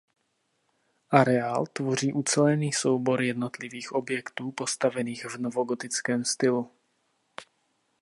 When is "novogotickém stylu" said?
5.37-6.71